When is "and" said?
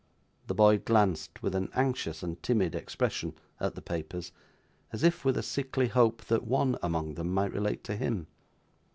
2.23-2.41